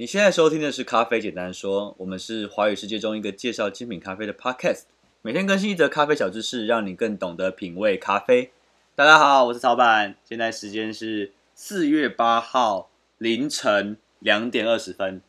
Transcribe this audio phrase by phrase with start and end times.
[0.00, 4.82] 你现在收听的是《咖啡简单说》，我们是华语世界中一个介绍精品咖啡的 podcast，
[5.22, 8.52] 每天更新一则咖啡小知识，让你更懂得品味咖啡。
[8.94, 12.88] 大家好，我是曹板，现在时间是四月八号
[13.18, 15.20] 凌晨两点二十分。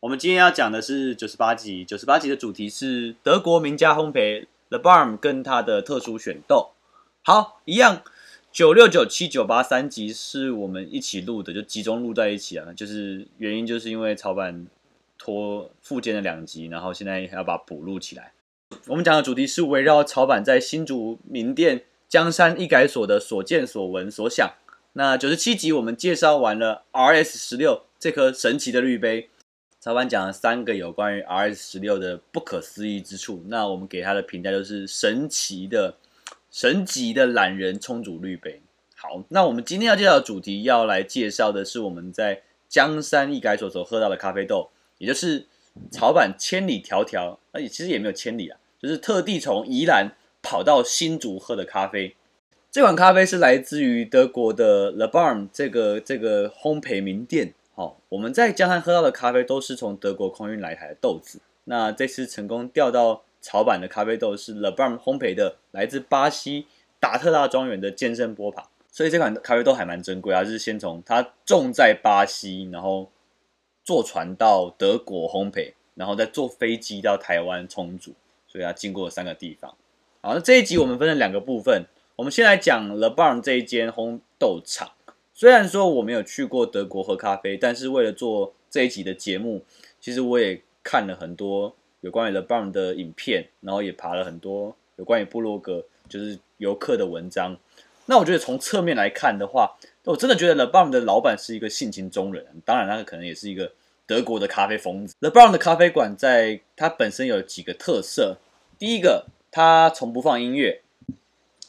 [0.00, 6.72] 我们今天要讲的是九十八集，九十八集的主题是德国名家烘焙 The Barm 跟它的特殊选豆。
[7.22, 8.02] 好，一样。
[8.52, 12.70] 九六九七九八三集是我们一起录的，就集中录在一起啊。
[12.76, 14.66] 就是原因就是因为曹板
[15.16, 18.34] 拖附件的两集，然后现在要把补录起来。
[18.88, 24.52] 我们讲的主题是围绕曹板在新竹名店江山一改所的所见所闻所想。
[24.92, 29.30] 那九十七集我们介绍完了 RS 十六这颗神奇的绿杯，
[29.80, 33.42] 曹板讲了三个有关于 RS 十六的不可思议之处。
[33.46, 35.94] 那我们给他的评价就是神奇的。
[36.52, 38.60] 神级的懒人充足滤杯。
[38.94, 45.46] 好，那我们今天要介绍的主题，要来介绍的是我们在江山一改所所喝到的咖啡豆，也就是
[45.90, 52.14] 草板千里迢迢，而且其实也没有千里啊，就是特地从宜兰跑到新竹喝的咖啡。
[52.70, 57.54] 这款咖啡是来自于德国的 Le Barm 这个这个烘焙名店。
[57.74, 61.40] 好，我们在江山喝到的咖啡都是从德国空运来台的豆子。
[61.64, 63.22] 那这次成功调到。
[63.42, 66.66] 潮版的咖啡豆是 Lebarm 烘焙的，来自巴西
[67.00, 70.44] 达特拉庄园的健身波旁，所以这款咖啡豆还蛮珍贵啊。
[70.44, 73.10] 就是先从它种在巴西，然后
[73.84, 78.14] 坐船到德国烘焙，然后再坐飞机到台湾冲煮，
[78.46, 79.74] 所以它经过三个地方。
[80.20, 81.84] 好，那这一集我们分成两个部分，
[82.14, 84.92] 我们先来讲 Lebarm 这一间烘豆厂。
[85.34, 89.64] 虽然说我没有去过德国喝咖啡，但是为了做这一集的节目，
[90.00, 91.74] 其实我也看了很多。
[92.02, 97.56] 有关于 The Barm 的影片，然后也爬了很多有关于部落格，就是游客的文章。
[98.06, 102.44] 那我觉得从侧面来看的话，我真的觉得 The Barm 的老板是一个性情中人。
[102.64, 103.72] 当然，他可能也是一个
[104.04, 105.14] 德国的咖啡疯子。
[105.20, 108.38] The Barm 的咖啡馆在它本身有几个特色：
[108.76, 110.82] 第一个，它从不放音乐；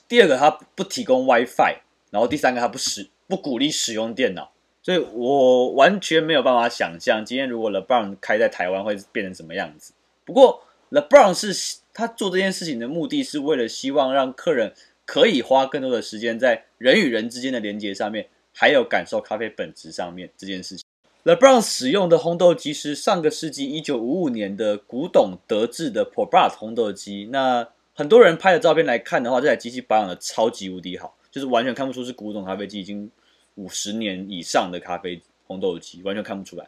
[0.08, 4.52] 第二个，它不提供 WiFi；然后第三个，它不使不鼓励使用电脑。
[4.82, 9.94] 所以我完全没有办法想象，今天如果 The Barm 开在台湾会变成什么样子。
[10.26, 14.74] 不过，LeBron 是他做这件事情的目的是为了希望让客人
[15.06, 20.86] 可以花更多的时间在人与人之间的连接上面，还有感受咖啡本质上面这件事情。
[21.26, 27.30] LeBron 使用的烘豆机是上个世纪一九五五年的古董德制的 ProBrat 烘豆机。
[27.32, 33.10] 那很多人拍的照片来看的话，这台机器保养的超级无敌好，就是完全看不出是古董咖啡机，已经
[33.56, 36.68] 五十年以上的咖啡烘豆机，完全看不出来。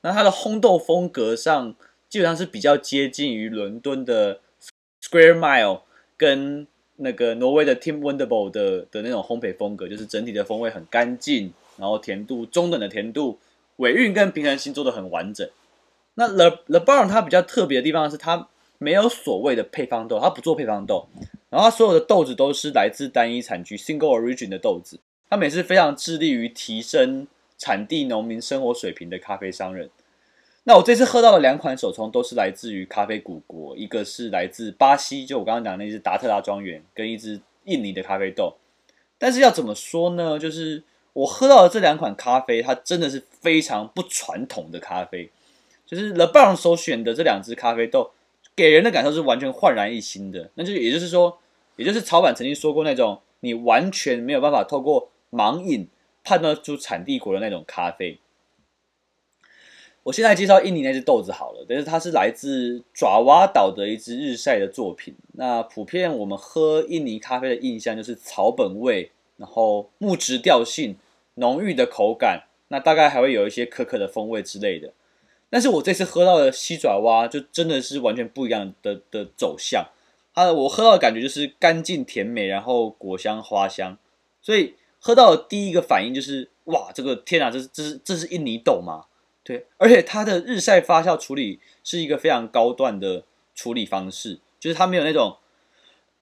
[0.00, 1.74] 那它的烘豆风格上。
[2.08, 4.40] 基本上是比较接近于伦敦的
[5.02, 5.80] Square Mile
[6.16, 13.38] 跟那个挪威的 Tim Wendelbo 的的那种烘焙风格，就是整体的风味很干净，然后甜度中等的甜度，
[13.76, 15.48] 尾韵跟平衡性做的很完整。
[16.14, 21.08] 那 Le Le Barm 它比较特别的地方是它没有所谓的配方豆，它不做配方豆，
[21.50, 25.00] 然后它所有的豆子都是来自单一产区 Single Origin 的豆子。
[25.28, 27.26] 他们也是非常致力于提升
[27.58, 29.90] 产地农民生活水平的咖啡商人。
[30.68, 38.56] 那我这次喝到的两款手冲都是来自于咖啡古国，一个是来自巴西，就我刚刚讲的那只达特拉庄园，跟一只印尼的咖啡豆。
[39.16, 40.36] 但是要怎么说呢？
[40.40, 40.82] 就是
[41.12, 45.30] 我喝到的这两款咖啡，它真的是非常不传统的咖啡。
[45.86, 48.10] 就是 The Barm 首选的这两只咖啡豆，
[48.56, 50.50] 给人的感受是完全焕然一新的。
[50.54, 51.38] 那就也就是说，
[51.76, 55.86] 也就是曹板曾经说过那种，你完全没有办法透过盲饮
[56.24, 58.18] 判断出产地国的那种咖啡。
[60.06, 65.12] 我现在介绍印尼那只豆子好了，但是它是来自爪哇岛的一只日晒的作品。
[65.32, 70.96] 那普遍我们喝印尼咖啡的印象就是草本味，然后木质调性，
[71.34, 74.92] 浓郁的口感，那大概还会有一些可可的风味之类的。
[75.50, 79.88] 但是我这次喝到的西爪哇就真的是完全不一样的的走向。
[80.32, 83.98] 它的我喝到的感觉就是干净甜美，然后果香花香，
[84.40, 89.06] 所以喝到的第一个反应就是哇，这个天啊，这是这是这是印尼豆吗？
[89.46, 93.22] 对，而且它的日晒发酵处理是一个非常高段的
[93.54, 95.36] 处理方式，就是它没有那种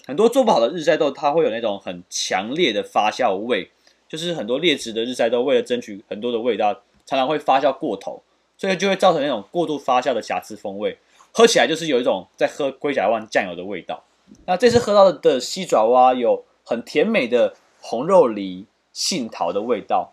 [0.06, 3.70] 很多做不好的日晒豆，它会有那种很强烈的发酵味，
[4.06, 8.22] 就是很多劣质的日晒豆为了争取很多的味道，常常会发酵过头，
[8.58, 10.99] 所以就会造成那种过度发酵的瑕疵风味，
[11.32, 14.04] 喝起来就是有一种在喝龟甲湾酱油的味道。
[14.44, 20.12] 那这次喝到的西爪哇有很甜美的红肉梨、杏桃的味道。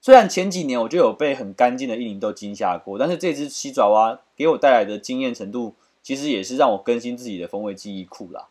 [0.00, 8.48] 虽然前几年我就有被很干净的印尼豆惊吓过，但是这只西爪哇给我带来的惊艳程度，其实也是让我更新自己的风味记忆库啦。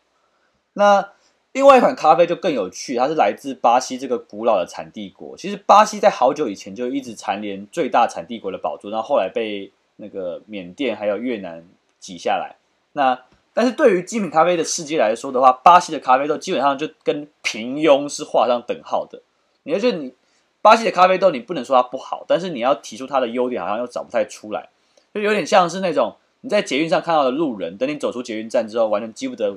[0.74, 1.10] 那
[1.52, 5.36] 另外一款咖啡就更有趣，它是来自巴西这个古老的产地国。
[5.36, 11.64] 其实巴西在好久以前就一直蝉联最大产地国的宝座，然后后来被那个缅甸还有越南
[11.98, 12.54] 挤下来。
[12.92, 13.20] 那
[13.52, 19.22] 但是对于精品咖啡的世界来说的话，巴西的咖啡豆基本上就跟平庸是画上等号的。
[19.64, 20.14] 你要觉得你
[20.62, 24.68] 巴西的咖啡豆，你不能说它不好，但是你要提出它的优点，好像又找不太出来，
[25.14, 29.56] 就有点像是那种你在捷运上看到的路人，等你走出捷运站之后，完全记不得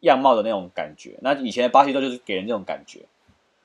[0.00, 1.16] 样貌的那种感觉。
[1.22, 3.00] 那以前的巴西豆就是给人这种感觉。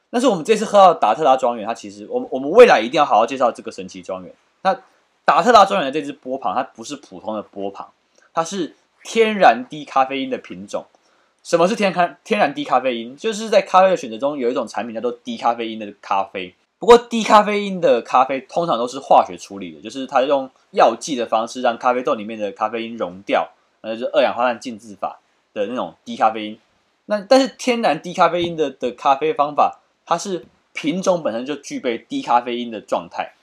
[0.10, 4.34] 但是我们这次喝到达特拉庄园，它其实我们我们未来一定要好好介绍这个神奇庄园。
[4.64, 4.78] 那
[5.24, 7.90] 达特拉庄园的这支波旁，它不是普通的波旁，
[8.34, 8.76] 它是。
[9.04, 10.86] 天然低咖啡因的品种，
[11.42, 13.18] 什么是天咖天然低咖啡因？
[13.18, 16.54] 就是在咖啡的选择中有一种产品叫做低咖啡因的咖啡。
[16.82, 23.52] 不过低咖啡因的咖啡通常都是化学处理的，就是它用药剂的方式让咖啡豆里面的咖啡因溶掉，
[23.84, 25.20] 那就是二氧化碳浸渍法
[25.54, 26.60] 的那种低咖啡因。
[27.06, 33.34] 那但是天然低咖啡因的的咖啡方法，它是品种本身就具备低咖啡因的状态。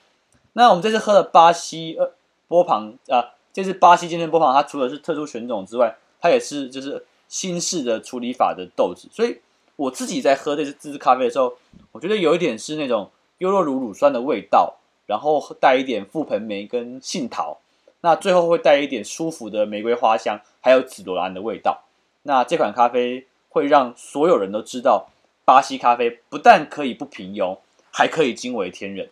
[0.54, 2.12] 那我们这次喝的巴西呃
[2.48, 3.34] 波旁啊。
[3.50, 9.08] 这次巴西坚天波旁，它除了是特殊选种之外，它也是就是新式的处理法的豆子。
[9.10, 9.40] 所以
[9.74, 11.54] 我自己在喝这支这支咖啡的时候，
[11.90, 14.76] 我觉得有一点是那种优酪乳乳酸的味道，
[15.06, 17.58] 然后带一点覆盆莓跟杏桃，
[18.02, 21.84] 那最后会带一点舒服的玫瑰花香，还有紫罗兰的味道。
[22.22, 25.08] 那这款咖啡会让所有人都知道，
[25.44, 27.58] 巴西咖啡不但可以不平庸，
[27.90, 29.08] 还可以惊为天人。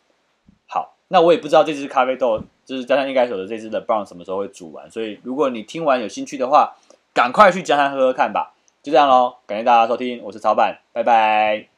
[0.67, 2.43] 好，那我也不知道这支咖啡豆。
[2.67, 4.91] 就是江山易改手的这支的 Brown 什么时候会煮完？
[4.91, 6.75] 所以如果你听完有兴趣的话，
[7.15, 8.57] 赶快去江山喝喝看吧。
[8.83, 11.76] 就这样喽，感谢大家收听，我是超版，拜拜。